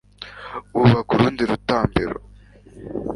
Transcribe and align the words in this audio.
bubaka 0.77 1.11
urundi 1.15 1.41
rutambiro 1.51 2.17